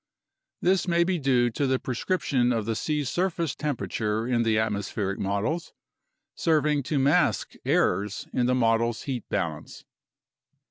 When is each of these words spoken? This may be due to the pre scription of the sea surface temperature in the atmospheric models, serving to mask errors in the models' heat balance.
This 0.63 0.87
may 0.87 1.03
be 1.03 1.19
due 1.19 1.51
to 1.51 1.67
the 1.67 1.77
pre 1.77 1.93
scription 1.93 2.51
of 2.51 2.65
the 2.65 2.75
sea 2.75 3.03
surface 3.03 3.53
temperature 3.53 4.27
in 4.27 4.41
the 4.41 4.57
atmospheric 4.57 5.19
models, 5.19 5.73
serving 6.33 6.81
to 6.89 6.97
mask 6.97 7.53
errors 7.65 8.27
in 8.33 8.47
the 8.47 8.55
models' 8.55 9.03
heat 9.03 9.29
balance. 9.29 9.83